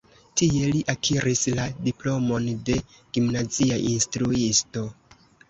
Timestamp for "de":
2.71-2.79